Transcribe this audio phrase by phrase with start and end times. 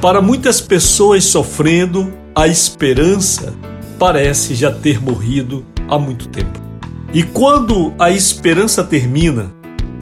[0.00, 3.54] para muitas pessoas sofrendo, a esperança
[3.98, 6.60] parece já ter morrido há muito tempo.
[7.12, 9.52] E quando a esperança termina,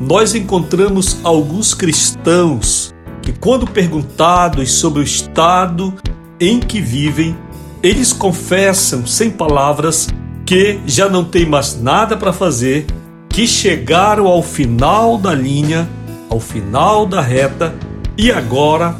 [0.00, 5.92] nós encontramos alguns cristãos que, quando perguntados sobre o estado
[6.40, 7.36] em que vivem,
[7.82, 10.08] eles confessam sem palavras
[10.46, 12.86] que já não tem mais nada para fazer,
[13.28, 15.88] que chegaram ao final da linha,
[16.30, 17.74] ao final da reta
[18.16, 18.96] e agora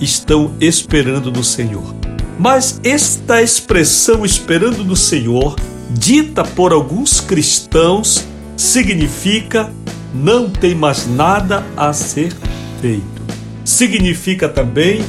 [0.00, 1.94] estão esperando no Senhor.
[2.38, 5.56] Mas esta expressão esperando no Senhor,
[5.90, 8.24] dita por alguns cristãos,
[8.56, 9.72] significa
[10.14, 12.32] não tem mais nada a ser
[12.80, 13.22] feito.
[13.64, 15.04] Significa também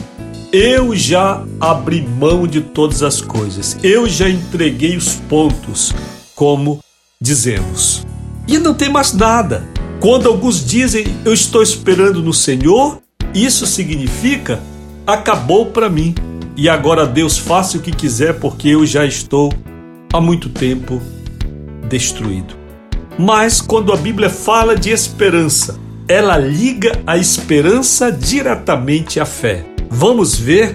[0.52, 5.94] eu já abri mão de todas as coisas, eu já entreguei os pontos,
[6.36, 6.80] como
[7.22, 8.06] dizemos.
[8.48, 9.66] E não tem mais nada.
[10.00, 13.02] Quando alguns dizem eu estou esperando no Senhor,
[13.34, 14.62] isso significa
[15.06, 16.14] acabou para mim
[16.56, 19.54] e agora Deus faça o que quiser porque eu já estou
[20.14, 21.02] há muito tempo
[21.88, 22.61] destruído.
[23.18, 29.66] Mas quando a Bíblia fala de esperança, ela liga a esperança diretamente à fé.
[29.90, 30.74] Vamos ver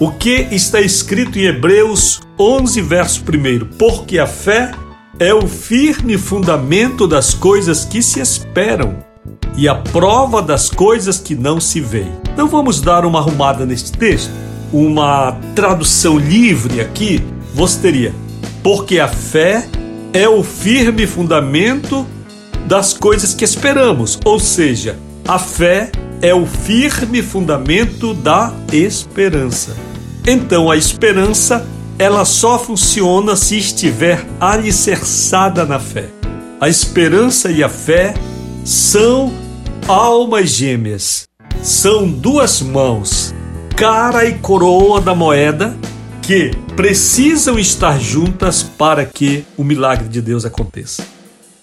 [0.00, 3.76] o que está escrito em Hebreus 11, verso 1.
[3.78, 4.72] Porque a fé
[5.18, 8.96] é o firme fundamento das coisas que se esperam
[9.56, 12.12] e a prova das coisas que não se veem.
[12.32, 14.30] Então vamos dar uma arrumada neste texto
[14.72, 17.22] uma tradução livre aqui,
[17.54, 18.14] você teria:
[18.62, 19.68] porque a fé
[20.12, 22.06] é o firme fundamento
[22.66, 29.76] das coisas que esperamos, ou seja, a fé é o firme fundamento da esperança.
[30.26, 31.66] Então a esperança
[31.98, 36.06] ela só funciona se estiver alicerçada na fé.
[36.60, 38.14] A esperança e a fé
[38.64, 39.32] são
[39.86, 41.26] almas gêmeas,
[41.62, 43.34] são duas mãos
[43.78, 45.76] cara e coroa da moeda
[46.20, 51.04] que precisam estar juntas para que o milagre de Deus aconteça.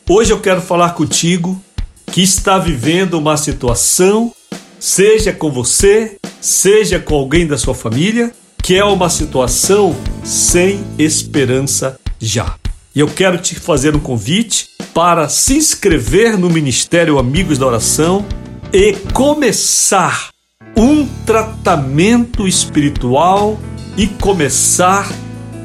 [0.09, 1.63] Hoje eu quero falar contigo
[2.11, 4.33] que está vivendo uma situação,
[4.77, 11.97] seja com você, seja com alguém da sua família, que é uma situação sem esperança
[12.19, 12.55] já.
[12.93, 18.25] E eu quero te fazer um convite para se inscrever no Ministério Amigos da Oração
[18.73, 20.31] e começar
[20.75, 23.57] um tratamento espiritual
[23.97, 25.11] e começar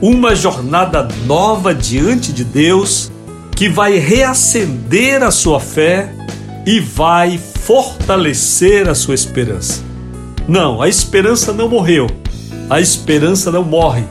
[0.00, 3.10] uma jornada nova diante de Deus
[3.54, 6.14] que vai reacender a sua fé
[6.66, 9.82] e vai fortalecer a sua esperança.
[10.48, 12.06] Não, a esperança não morreu.
[12.68, 14.04] A esperança não morre.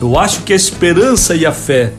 [0.00, 1.92] Eu acho que a esperança e a fé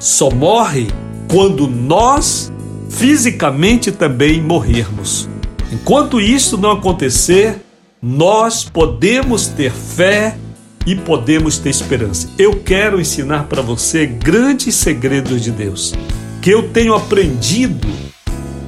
[0.00, 0.88] só morrem
[1.30, 2.52] quando nós
[2.88, 5.28] fisicamente também morrermos.
[5.72, 7.60] Enquanto isso não acontecer,
[8.00, 10.36] nós podemos ter fé
[10.86, 12.28] e podemos ter esperança.
[12.38, 15.94] Eu quero ensinar para você grandes segredos de Deus
[16.40, 17.88] que eu tenho aprendido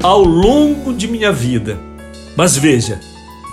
[0.03, 1.79] ao longo de minha vida.
[2.37, 3.01] Mas veja,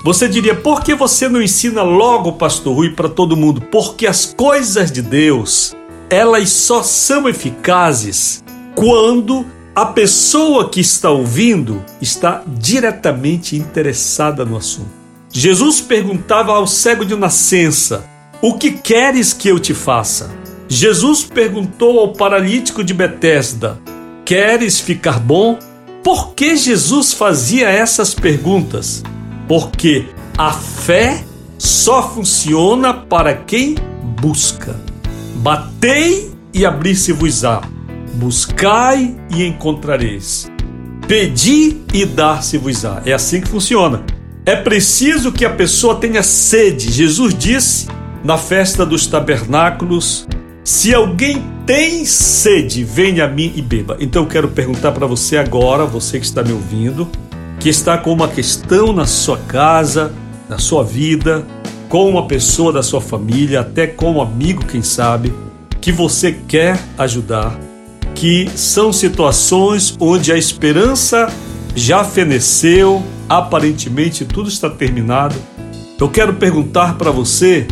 [0.04, 3.62] você diria, por que você não ensina logo, pastor Rui, para todo mundo?
[3.62, 5.76] Porque as coisas de Deus,
[6.10, 8.44] elas só são eficazes
[8.76, 9.46] quando
[9.76, 14.92] a pessoa que está ouvindo está diretamente interessada no assunto.
[15.32, 18.06] Jesus perguntava ao cego de nascença:
[18.46, 20.30] O que queres que eu te faça?
[20.68, 23.80] Jesus perguntou ao paralítico de Betesda:
[24.26, 25.58] Queres ficar bom?
[26.04, 29.02] Por que Jesus fazia essas perguntas?
[29.48, 30.08] Porque
[30.38, 31.24] a fé
[31.58, 33.76] só funciona para quem
[34.20, 34.76] busca.
[35.36, 37.62] Batei e abrir-se-vos-á.
[38.16, 40.52] Buscai e encontrareis.
[41.08, 43.04] Pedi e dar-se-vos-á.
[43.06, 44.04] É assim que funciona.
[44.46, 46.92] É preciso que a pessoa tenha sede.
[46.92, 47.88] Jesus disse
[48.24, 50.28] na festa dos tabernáculos:
[50.64, 53.98] Se alguém tem sede, venha a mim e beba.
[54.00, 57.08] Então eu quero perguntar para você agora, você que está me ouvindo,
[57.60, 60.14] que está com uma questão na sua casa,
[60.50, 61.46] na sua vida,
[61.90, 65.34] com uma pessoa da sua família, até com um amigo, quem sabe,
[65.80, 67.58] que você quer ajudar,
[68.16, 71.32] que são situações onde a esperança
[71.76, 75.36] já feneceu, aparentemente tudo está terminado.
[76.00, 77.66] Eu quero perguntar para você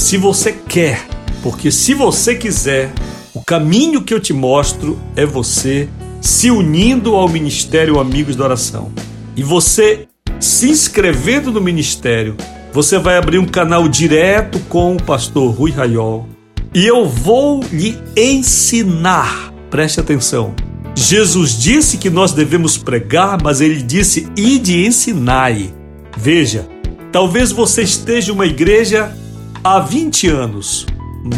[0.00, 1.06] se você quer,
[1.42, 2.90] porque se você quiser,
[3.34, 5.90] o caminho que eu te mostro é você
[6.22, 8.90] se unindo ao Ministério Amigos da Oração.
[9.36, 10.08] E você
[10.40, 12.34] se inscrevendo no ministério,
[12.72, 16.26] você vai abrir um canal direto com o pastor Rui Raiol.
[16.74, 20.54] E eu vou lhe ensinar, preste atenção.
[20.94, 25.70] Jesus disse que nós devemos pregar, mas ele disse: ide ensinai.
[26.16, 26.66] Veja,
[27.12, 29.14] talvez você esteja uma igreja
[29.62, 30.86] há 20 anos,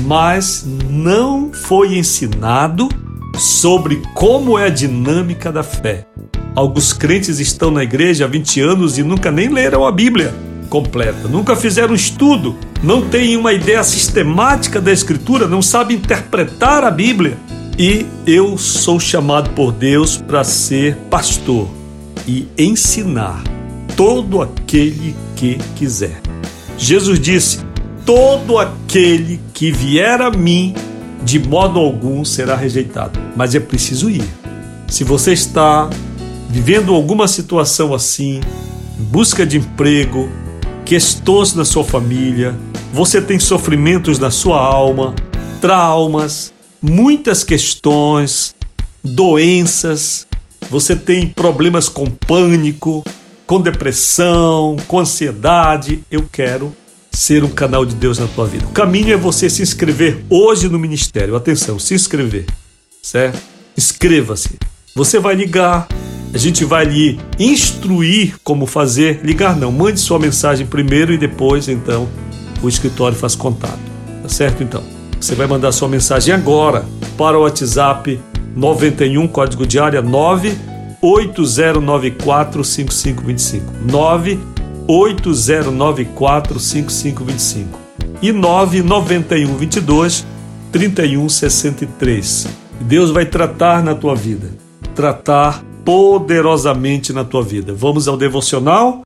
[0.04, 2.88] mas não foi ensinado
[3.36, 6.06] sobre como é a dinâmica da fé.
[6.54, 10.34] Alguns crentes estão na igreja há 20 anos e nunca nem leram a Bíblia
[10.69, 16.90] completa, nunca fizeram estudo, não têm uma ideia sistemática da Escritura, não sabem interpretar a
[16.90, 17.36] Bíblia.
[17.78, 21.69] E eu sou chamado por Deus para ser pastor
[22.26, 23.42] e ensinar
[23.96, 26.20] todo aquele que quiser.
[26.78, 27.71] Jesus disse:
[28.04, 30.75] todo aquele que vier a mim,
[31.22, 33.19] de modo algum será rejeitado.
[33.37, 34.25] Mas é preciso ir.
[34.88, 35.88] Se você está
[36.49, 38.40] vivendo alguma situação assim,
[38.99, 40.28] busca de emprego,
[40.84, 42.54] questões na sua família,
[42.93, 45.14] você tem sofrimentos na sua alma,
[45.60, 48.55] traumas, muitas questões,
[49.02, 50.26] doenças,
[50.69, 53.02] você tem problemas com pânico,
[53.46, 56.72] com depressão, com ansiedade, eu quero
[57.22, 58.66] ser um canal de Deus na tua vida.
[58.66, 61.36] O caminho é você se inscrever hoje no ministério.
[61.36, 62.46] Atenção, se inscrever,
[63.00, 63.38] certo?
[63.78, 64.58] Inscreva-se.
[64.94, 65.86] Você vai ligar,
[66.34, 69.20] a gente vai lhe instruir como fazer.
[69.22, 72.08] Ligar não, mande sua mensagem primeiro e depois, então,
[72.60, 73.78] o escritório faz contato.
[74.20, 74.82] Tá certo então?
[75.20, 76.84] Você vai mandar sua mensagem agora
[77.16, 78.19] para o WhatsApp
[78.56, 83.72] 91 código de área 98094 5525.
[84.87, 87.79] 98094 5525
[88.20, 90.26] e 991 22
[90.70, 92.49] 3163.
[92.81, 94.49] Deus vai tratar na tua vida,
[94.94, 97.73] tratar poderosamente na tua vida.
[97.75, 99.02] Vamos ao devocional?